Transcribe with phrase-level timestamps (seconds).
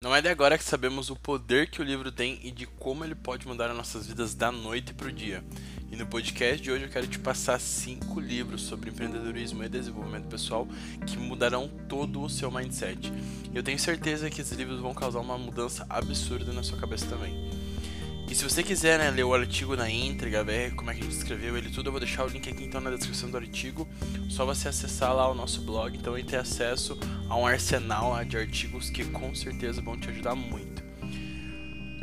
[0.00, 3.04] Não é de agora que sabemos o poder que o livro tem e de como
[3.04, 5.42] ele pode mudar as nossas vidas da noite para o dia.
[5.90, 10.28] E no podcast de hoje eu quero te passar cinco livros sobre empreendedorismo e desenvolvimento
[10.28, 10.68] pessoal
[11.04, 13.12] que mudarão todo o seu mindset.
[13.52, 17.50] Eu tenho certeza que esses livros vão causar uma mudança absurda na sua cabeça também.
[18.30, 21.02] E se você quiser né, ler o artigo na íntegra, ver como é que a
[21.02, 23.88] gente escreveu ele tudo, eu vou deixar o link aqui então na descrição do artigo.
[24.28, 26.98] Só você acessar lá o nosso blog, então e ter acesso
[27.28, 30.82] a um arsenal de artigos que com certeza vão te ajudar muito.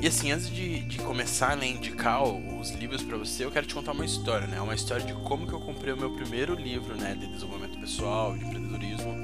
[0.01, 3.65] E assim, antes de, de começar né, a indicar os livros para você, eu quero
[3.65, 4.59] te contar uma história, né?
[4.59, 8.35] Uma história de como que eu comprei o meu primeiro livro, né, de desenvolvimento pessoal,
[8.35, 9.15] de empreendedorismo,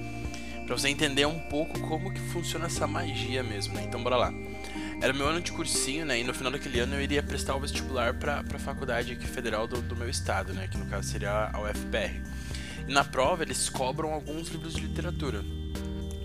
[0.66, 3.84] para você entender um pouco como que funciona essa magia mesmo, né?
[3.84, 4.34] Então bora lá.
[5.02, 6.20] Era meu ano de cursinho, né?
[6.20, 9.66] E no final daquele ano eu iria prestar o vestibular para a faculdade aqui federal
[9.66, 10.68] do, do, meu estado, né?
[10.68, 12.22] Que no caso seria a UFPR.
[12.88, 15.44] E na prova eles cobram alguns livros de literatura.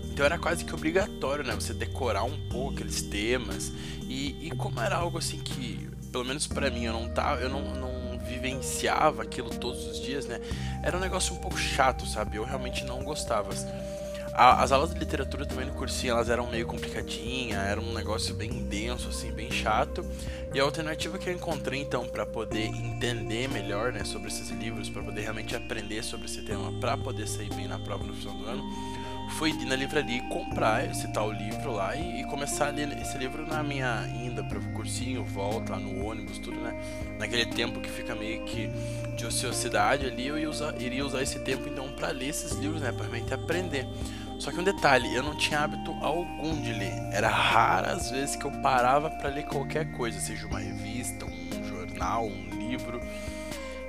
[0.03, 1.55] Então era quase que obrigatório, né?
[1.55, 3.73] Você decorar um pouco aqueles temas.
[4.03, 7.49] E, e como era algo assim que, pelo menos para mim, eu não tava, eu
[7.49, 10.39] não, não vivenciava aquilo todos os dias, né?
[10.83, 12.37] Era um negócio um pouco chato, sabe?
[12.37, 13.51] Eu realmente não gostava
[14.37, 18.51] as aulas de literatura também no cursinho, elas eram meio complicadinha, era um negócio bem
[18.65, 20.05] denso, assim, bem chato.
[20.53, 24.89] E a alternativa que eu encontrei, então, para poder entender melhor, né, sobre esses livros,
[24.89, 28.35] para poder realmente aprender sobre esse tema, para poder sair bem na prova no final
[28.35, 28.63] do ano,
[29.37, 32.95] foi ir na livraria e comprar esse tal livro lá e, e, começar a ler
[33.01, 36.79] esse livro na minha ida para o cursinho, volta lá no ônibus, tudo, né?
[37.19, 38.69] Naquele tempo que fica meio que
[39.15, 42.81] de ociosidade ali, eu ia usar, iria usar esse tempo então para ler esses livros,
[42.81, 42.91] né?
[42.91, 43.87] Para realmente aprender.
[44.39, 46.93] Só que um detalhe, eu não tinha hábito algum de ler.
[47.11, 51.63] Era raras as vezes que eu parava para ler qualquer coisa, seja uma revista, um
[51.67, 53.01] jornal, um livro.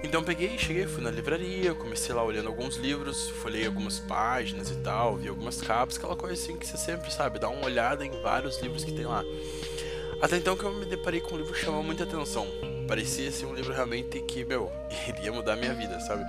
[0.03, 4.77] Então peguei, cheguei, fui na livraria, comecei lá olhando alguns livros, folhei algumas páginas e
[4.77, 8.23] tal, vi algumas capas, aquela coisa assim que você sempre sabe, dá uma olhada em
[8.23, 9.25] vários livros que tem lá.
[10.21, 12.47] Até então que eu me deparei com um livro que chamou muita atenção.
[12.89, 14.73] Parecia ser um livro realmente que, meu,
[15.07, 16.25] iria mudar minha vida, sabe?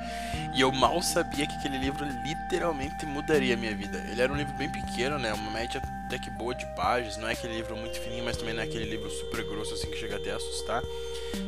[0.56, 3.98] E eu mal sabia que aquele livro literalmente mudaria minha vida.
[4.12, 5.34] Ele era um livro bem pequeno, né?
[5.34, 7.18] Uma média até que boa de páginas.
[7.18, 9.90] Não é aquele livro muito fininho, mas também não é aquele livro super grosso assim
[9.90, 10.84] que chega até a assustar.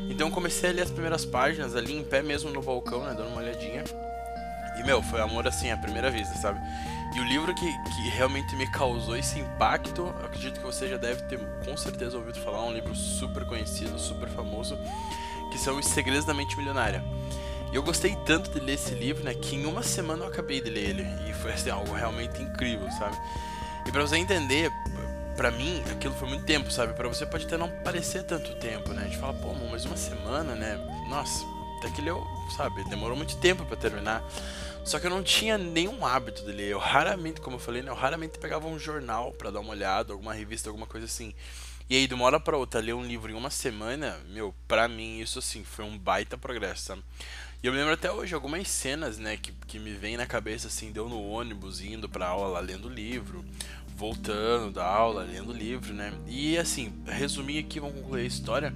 [0.10, 3.14] Então comecei a ler as primeiras páginas ali em pé mesmo no balcão, né?
[3.16, 3.84] Dando uma olhadinha.
[4.78, 6.60] E, meu, foi amor assim à primeira vista, sabe?
[7.14, 11.22] E o livro que, que realmente me causou esse impacto, acredito que você já deve
[11.24, 14.78] ter com certeza ouvido falar, um livro super conhecido, super famoso,
[15.52, 17.04] que são Os Segredos da Mente Milionária.
[17.72, 20.62] E eu gostei tanto de ler esse livro, né, que em uma semana eu acabei
[20.62, 21.08] de ler ele.
[21.30, 23.18] E foi assim, algo realmente incrível, sabe?
[23.86, 24.72] E para você entender,
[25.36, 26.94] para mim, aquilo foi muito tempo, sabe?
[26.94, 29.04] Para você pode até não parecer tanto tempo, né?
[29.04, 30.80] A gente fala, pô, mas uma semana, né?
[31.10, 31.46] Nossa,
[31.82, 32.24] até que leu,
[32.56, 32.84] sabe?
[32.84, 34.24] Demorou muito tempo para terminar.
[34.86, 36.70] Só que eu não tinha nenhum hábito de ler.
[36.70, 40.14] Eu raramente, como eu falei, né, eu raramente pegava um jornal para dar uma olhada,
[40.14, 41.34] alguma revista, alguma coisa assim.
[41.90, 44.88] E aí, de uma hora pra outra, ler um livro em uma semana, meu, pra
[44.88, 47.04] mim isso assim, foi um baita progresso, sabe?
[47.64, 50.66] E eu me lembro até hoje algumas cenas, né, que, que me vem na cabeça,
[50.68, 53.46] assim, deu no ônibus, indo pra aula, lendo livro,
[53.96, 56.12] voltando da aula, lendo livro, né?
[56.28, 58.74] E assim, resumir aqui, vamos concluir a história.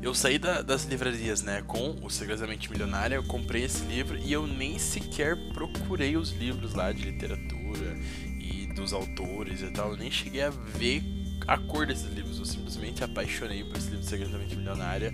[0.00, 3.84] Eu saí da, das livrarias, né, com o Segredos da Mente Milionária, eu comprei esse
[3.84, 7.94] livro e eu nem sequer procurei os livros lá de literatura
[8.40, 11.02] e dos autores e tal, eu nem cheguei a ver
[11.46, 15.12] a cor desses livros, eu simplesmente apaixonei por esse livro Segredos da Mente Milionária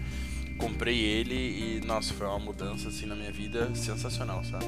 [0.60, 4.66] comprei ele e, nossa, foi uma mudança assim na minha vida sensacional, sabe?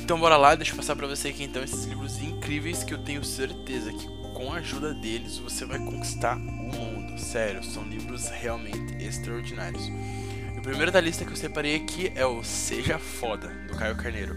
[0.00, 2.98] Então bora lá, deixa eu passar pra você aqui então esses livros incríveis que eu
[3.04, 7.18] tenho certeza que com a ajuda deles você vai conquistar o mundo.
[7.20, 9.88] Sério, são livros realmente extraordinários.
[10.56, 14.34] O primeiro da lista que eu separei aqui é o Seja Foda, do Caio Carneiro.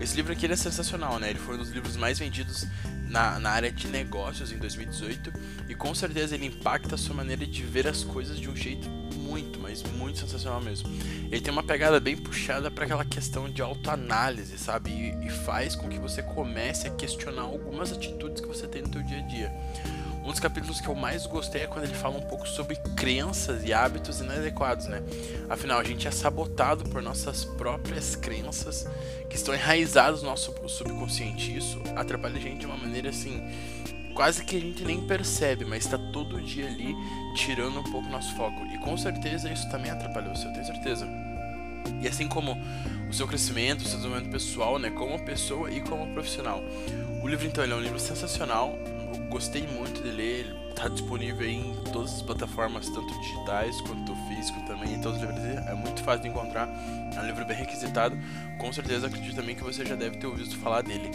[0.00, 1.30] Esse livro aqui é sensacional, né?
[1.30, 2.66] Ele foi um dos livros mais vendidos
[3.08, 5.32] na, na área de negócios em 2018
[5.68, 8.88] e com certeza ele impacta a sua maneira de ver as coisas de um jeito
[9.24, 10.88] muito, mas muito sensacional mesmo.
[11.30, 14.90] Ele tem uma pegada bem puxada para aquela questão de autoanálise, sabe?
[14.90, 18.92] E, e, faz com que você comece a questionar algumas atitudes que você tem no
[18.92, 19.52] seu dia a dia.
[20.24, 23.62] Um dos capítulos que eu mais gostei é quando ele fala um pouco sobre crenças
[23.62, 25.02] e hábitos inadequados, né?
[25.50, 28.86] Afinal, a gente é sabotado por nossas próprias crenças
[29.28, 31.54] que estão enraizadas no nosso subconsciente.
[31.54, 33.42] Isso atrapalha a gente de uma maneira assim
[34.14, 36.94] quase que a gente nem percebe, mas está todo dia ali
[37.34, 38.64] tirando um pouco nosso foco.
[38.72, 41.06] E com certeza isso também atrapalha você, eu tenho certeza.
[42.00, 42.56] E assim como
[43.10, 46.62] o seu crescimento, o seu desenvolvimento pessoal, né, como pessoa e como profissional.
[47.22, 48.78] O livro então é um livro sensacional,
[49.14, 54.14] eu gostei muito de ler, ele está disponível em todas as plataformas, tanto digitais quanto
[54.28, 56.68] físico também, todos os livros, é muito fácil de encontrar,
[57.14, 58.18] é um livro bem requisitado,
[58.58, 61.10] com certeza acredito também que você já deve ter ouvido falar dele.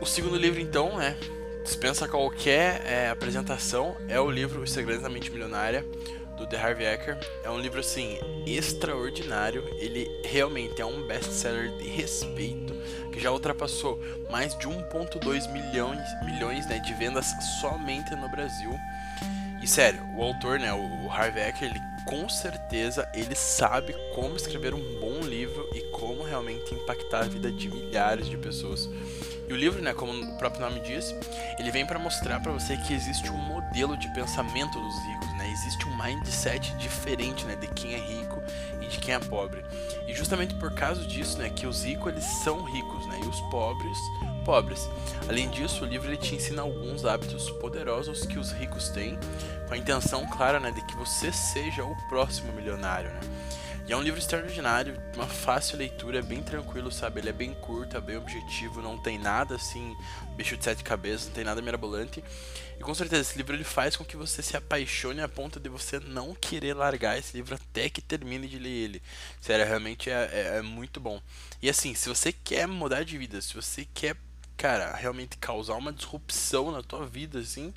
[0.00, 1.16] O segundo livro então é
[1.62, 5.86] dispensa qualquer é, apresentação, é o livro Os Segredos da Mente Milionária,
[6.40, 7.18] do The Harvey Eker.
[7.44, 9.64] É um livro, assim, extraordinário.
[9.78, 12.74] Ele realmente é um best-seller de respeito,
[13.12, 14.00] que já ultrapassou
[14.30, 17.26] mais de 1.2 milhões, milhões né, de vendas
[17.60, 18.72] somente no Brasil.
[19.62, 24.72] E sério, o autor, né, o Harvey Eker, ele com certeza ele sabe como escrever
[24.72, 28.88] um bom livro e como realmente impactar a vida de milhares de pessoas.
[29.48, 31.14] E o livro, né, como o próprio nome diz,
[31.58, 35.29] ele vem para mostrar para você que existe um modelo de pensamento dos ricos?
[35.50, 38.42] Existe um mindset diferente, né, de quem é rico
[38.80, 39.64] e de quem é pobre.
[40.06, 43.40] E justamente por causa disso, né, que os ricos eles são ricos, né, e os
[43.42, 43.98] pobres
[44.40, 44.90] pobres.
[45.28, 49.18] Além disso, o livro ele te ensina alguns hábitos poderosos que os ricos têm,
[49.68, 53.10] com a intenção clara né, de que você seja o próximo milionário.
[53.10, 53.20] Né?
[53.86, 57.20] E é um livro extraordinário, uma fácil leitura, é bem tranquilo, sabe?
[57.20, 59.96] Ele é bem curto, é bem objetivo, não tem nada assim,
[60.36, 62.22] bicho de sete cabeças, não tem nada mirabolante.
[62.78, 65.68] E com certeza esse livro ele faz com que você se apaixone a ponto de
[65.68, 69.02] você não querer largar esse livro até que termine de ler ele.
[69.40, 71.20] Sério, realmente é, é, é muito bom.
[71.60, 74.16] E assim, se você quer mudar de vida, se você quer
[74.60, 77.72] cara, realmente causar uma disrupção na tua vida, assim,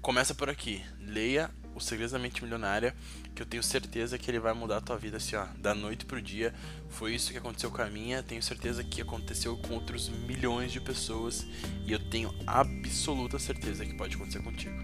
[0.00, 0.80] começa por aqui.
[1.00, 2.94] Leia O Segredo da Mente Milionária,
[3.40, 6.04] que eu tenho certeza que ele vai mudar a tua vida, assim, ó, da noite
[6.04, 6.52] pro dia.
[6.90, 10.78] Foi isso que aconteceu com a minha, tenho certeza que aconteceu com outros milhões de
[10.78, 11.46] pessoas
[11.86, 14.76] e eu tenho absoluta certeza que pode acontecer contigo.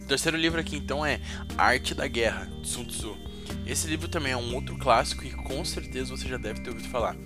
[0.00, 1.20] O terceiro livro aqui então é
[1.58, 3.18] Arte da Guerra, de Sun Tzu.
[3.66, 6.88] Esse livro também é um outro clássico e com certeza você já deve ter ouvido
[6.88, 7.16] falar.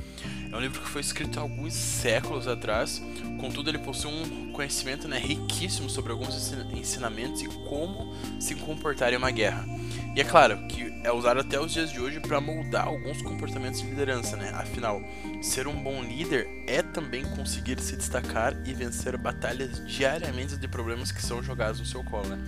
[0.50, 3.03] É um livro que foi escrito há alguns séculos atrás,
[3.38, 9.17] contudo ele possui um conhecimento né, riquíssimo sobre alguns ensinamentos e como se comportar em
[9.17, 9.80] uma guerra.
[10.16, 13.80] E é claro que é usado até os dias de hoje para moldar alguns comportamentos
[13.80, 14.50] de liderança, né?
[14.50, 15.00] Afinal,
[15.40, 21.12] ser um bom líder é também conseguir se destacar e vencer batalhas diariamente de problemas
[21.12, 22.28] que são jogados no seu colo.
[22.28, 22.44] Né?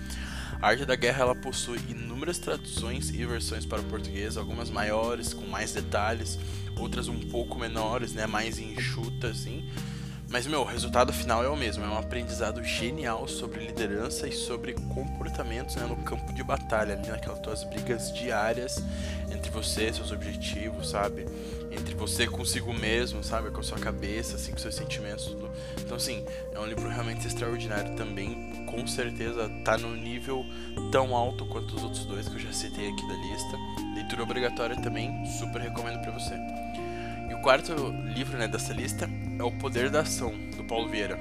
[0.61, 5.33] A Arte da Guerra ela possui inúmeras traduções e versões para o português, algumas maiores,
[5.33, 6.37] com mais detalhes,
[6.77, 9.69] outras um pouco menores, né, mais enxutas, assim.
[10.33, 11.85] Mas, meu, o resultado final é o mesmo.
[11.85, 17.07] É um aprendizado genial sobre liderança e sobre comportamentos né, no campo de batalha, ali
[17.07, 18.83] naquelas tuas brigas diárias
[19.31, 21.27] entre você e seus objetivos, sabe?
[21.71, 23.51] Entre você consigo mesmo, sabe?
[23.51, 25.51] Com a sua cabeça, assim, com seus sentimentos, tudo.
[25.79, 28.65] Então, assim, é um livro realmente extraordinário também.
[28.65, 30.43] Com certeza tá no nível
[30.91, 33.57] tão alto quanto os outros dois que eu já citei aqui da lista.
[33.93, 36.33] Leitura obrigatória também, super recomendo para você
[37.43, 37.73] quarto
[38.15, 39.05] livro né, dessa lista
[39.37, 41.19] é O Poder da Ação, do Paulo Vieira.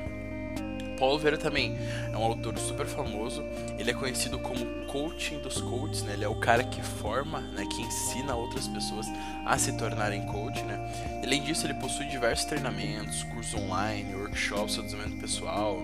[0.99, 1.77] Paulo Vieira também
[2.13, 3.43] é um autor super famoso.
[3.79, 6.13] Ele é conhecido como coaching dos coaches, né?
[6.13, 7.67] Ele é o cara que forma, né?
[7.67, 9.07] Que ensina outras pessoas
[9.45, 10.79] a se tornarem coach, né?
[11.25, 15.83] Além disso, ele possui diversos treinamentos, cursos online, workshops de desenvolvimento pessoal,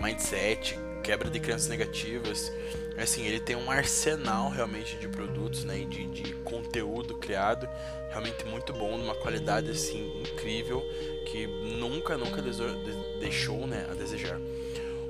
[0.00, 2.52] mindset, quebra de crenças negativas.
[2.96, 5.78] Assim, ele tem um arsenal realmente de produtos, né?
[5.80, 7.68] E de, de conteúdo criado
[8.10, 10.82] realmente muito bom, numa qualidade assim incrível
[11.26, 12.42] que nunca, nunca
[13.20, 14.38] deixou né, a desejar.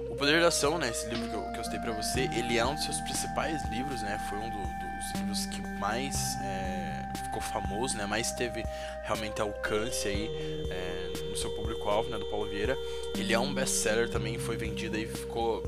[0.08, 2.58] O Poder da Ação, né, esse livro que eu, que eu citei para você, ele
[2.58, 7.08] é um dos seus principais livros, né, foi um do, dos livros que mais é,
[7.24, 8.62] ficou famoso, né, mais teve
[9.02, 10.28] realmente alcance aí
[10.70, 12.76] é, no seu público-alvo, né, do Paulo Vieira.
[13.16, 15.62] Ele é um best-seller também, foi vendido aí, ficou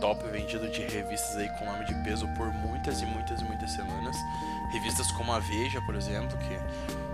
[0.00, 3.70] top vendido de revistas aí com nome de peso por muitas e muitas e muitas
[3.72, 4.16] semanas
[4.74, 6.58] revistas como a Veja, por exemplo, que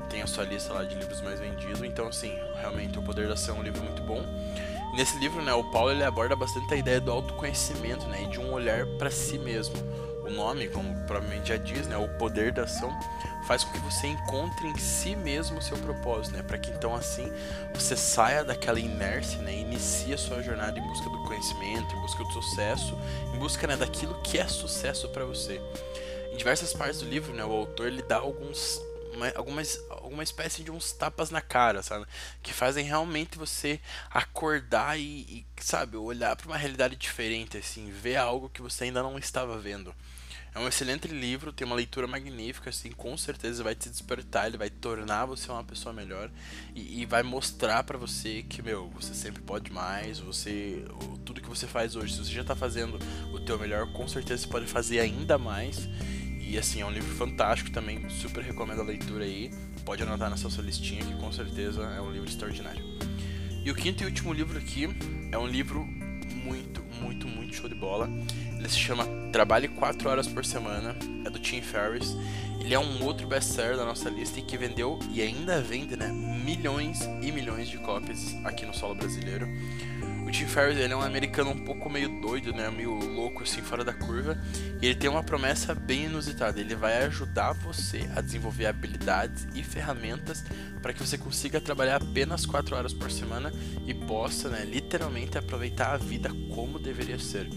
[0.08, 1.82] tem a sua lista lá de livros mais vendidos.
[1.82, 4.22] Então, assim, realmente o Poder da Ação é um livro muito bom.
[4.94, 8.40] Nesse livro, né, o Paulo ele aborda bastante a ideia do autoconhecimento, né, e de
[8.40, 9.76] um olhar para si mesmo.
[10.30, 12.96] O nome, como provavelmente já diz, né, o Poder da Ação,
[13.48, 16.94] faz com que você encontre em si mesmo o seu propósito, né, para que então
[16.94, 17.32] assim
[17.74, 22.00] você saia daquela inércia, né, e inicie a sua jornada em busca do conhecimento, em
[22.00, 22.96] busca do sucesso,
[23.34, 25.60] em busca né, daquilo que é sucesso para você.
[26.32, 28.80] Em diversas partes do livro, né, o autor ele dá alguns
[29.14, 32.06] uma, algumas, alguma espécie de uns tapas na cara, sabe?
[32.42, 38.16] Que fazem realmente você acordar e, e sabe, olhar para uma realidade diferente, assim, ver
[38.16, 39.94] algo que você ainda não estava vendo.
[40.52, 44.58] É um excelente livro, tem uma leitura magnífica, assim, com certeza vai te despertar, ele
[44.58, 46.28] vai tornar você uma pessoa melhor
[46.74, 50.84] e, e vai mostrar para você que, meu, você sempre pode mais, você,
[51.24, 52.98] tudo que você faz hoje, se você já tá fazendo
[53.32, 55.88] o teu melhor, com certeza você pode fazer ainda mais
[56.50, 59.52] e assim, é um livro fantástico também, super recomendo a leitura aí.
[59.84, 62.84] Pode anotar na sua listinha que com certeza é um livro extraordinário.
[63.64, 64.88] E o quinto e último livro aqui
[65.30, 65.86] é um livro
[66.44, 68.10] muito, muito, muito show de bola.
[68.58, 72.16] Ele se chama Trabalhe 4 Horas por Semana, é do Tim Ferriss.
[72.60, 76.08] Ele é um outro best-seller da nossa lista e que vendeu e ainda vende né,
[76.08, 79.46] milhões e milhões de cópias aqui no solo brasileiro.
[80.30, 83.60] O Tim Ferriss ele é um americano um pouco meio doido, né, meio louco assim
[83.62, 84.40] fora da curva,
[84.80, 86.60] e ele tem uma promessa bem inusitada.
[86.60, 90.44] Ele vai ajudar você a desenvolver habilidades e ferramentas
[90.80, 93.52] para que você consiga trabalhar apenas 4 horas por semana
[93.84, 97.48] e possa, né, literalmente aproveitar a vida como deveria ser.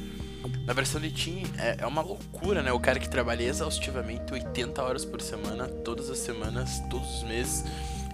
[0.65, 2.71] Na versão de Team é, é uma loucura, né?
[2.71, 7.63] O cara que trabalha exaustivamente 80 horas por semana, todas as semanas, todos os meses,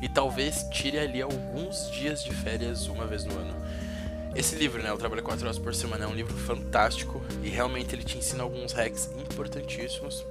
[0.02, 3.89] e talvez tire ali alguns dias de férias uma vez no ano.
[4.36, 7.96] Esse livro, né, o Trabalho 4 Horas por Semana, é um livro fantástico e realmente
[7.96, 10.26] ele te ensina alguns hacks importantíssimos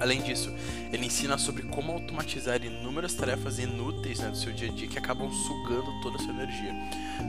[0.00, 0.52] Além disso,
[0.92, 4.98] ele ensina sobre como automatizar inúmeras tarefas inúteis né, do seu dia a dia que
[4.98, 6.72] acabam sugando toda a sua energia.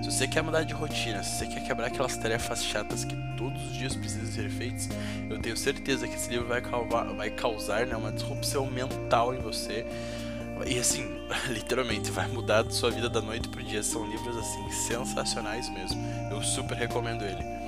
[0.04, 3.62] Se você quer mudar de rotina, se você quer quebrar aquelas tarefas chatas que todos
[3.64, 4.88] os dias precisam ser feitas,
[5.30, 9.40] eu tenho certeza que esse livro vai causar, vai causar né, uma disrupção mental em
[9.40, 9.86] você.
[10.66, 13.84] E assim, literalmente, vai mudar sua vida da noite pro dia.
[13.84, 16.02] São livros assim sensacionais mesmo.
[16.32, 17.59] Eu super recomendo ele.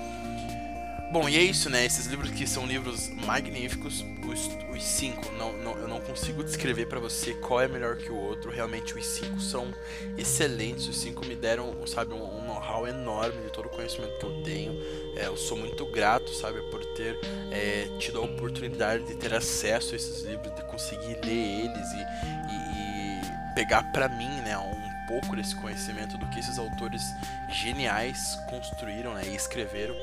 [1.11, 1.85] Bom, e é isso, né?
[1.85, 6.85] Esses livros que são livros magníficos, os, os cinco, não, não, eu não consigo descrever
[6.85, 8.49] para você qual é melhor que o outro.
[8.49, 9.73] Realmente, os cinco são
[10.17, 10.87] excelentes.
[10.87, 14.41] Os cinco me deram, sabe, um, um know-how enorme de todo o conhecimento que eu
[14.41, 14.71] tenho.
[15.17, 17.19] É, eu sou muito grato, sabe, por ter
[17.51, 21.97] é, tido a oportunidade de ter acesso a esses livros, de conseguir ler eles e,
[21.97, 27.13] e, e pegar para mim, né, um pouco desse conhecimento do que esses autores
[27.49, 29.93] geniais construíram né, e escreveram.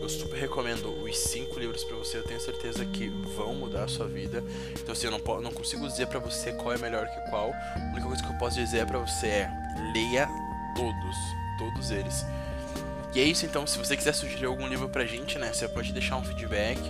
[0.00, 3.88] Eu super recomendo os cinco livros para você, eu tenho certeza que vão mudar a
[3.88, 4.42] sua vida.
[4.80, 7.52] Então, assim, eu não, não consigo dizer para você qual é melhor que qual.
[7.52, 9.50] A única coisa que eu posso dizer para você é
[9.92, 10.26] leia
[10.74, 11.16] todos,
[11.58, 12.24] todos eles.
[13.14, 15.92] E é isso então, se você quiser sugerir algum livro pra gente, né, você pode
[15.92, 16.80] deixar um feedback,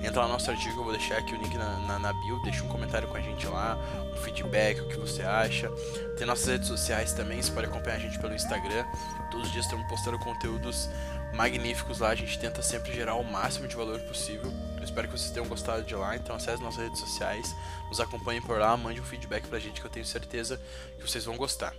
[0.00, 2.40] entra lá no nosso artigo, eu vou deixar aqui o link na, na, na bio,
[2.44, 3.76] deixa um comentário com a gente lá,
[4.12, 5.68] um feedback, o que você acha.
[6.16, 8.86] Tem nossas redes sociais também, você pode acompanhar a gente pelo Instagram,
[9.28, 10.88] todos os dias estamos postando conteúdos
[11.34, 14.52] magníficos lá, a gente tenta sempre gerar o máximo de valor possível.
[14.76, 17.56] Eu espero que vocês tenham gostado de lá, então acesse nossas redes sociais,
[17.88, 20.60] nos acompanhem por lá, mande um feedback pra gente que eu tenho certeza
[20.96, 21.74] que vocês vão gostar.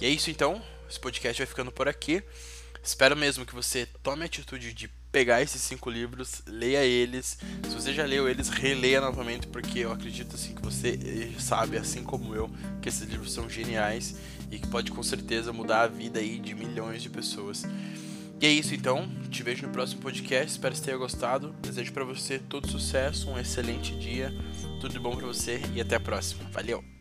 [0.00, 2.24] E é isso então, esse podcast vai ficando por aqui.
[2.82, 7.38] Espero mesmo que você tome a atitude de pegar esses cinco livros, leia eles.
[7.68, 11.76] Se você já leu eles, releia novamente, porque eu acredito assim que você eh, sabe,
[11.76, 14.16] assim como eu, que esses livros são geniais
[14.50, 17.64] e que pode com certeza mudar a vida aí de milhões de pessoas.
[18.40, 21.54] E é isso então, te vejo no próximo podcast, espero que tenha gostado.
[21.60, 24.32] Desejo para você todo sucesso, um excelente dia,
[24.80, 26.48] tudo de bom para você e até a próxima.
[26.50, 26.99] Valeu.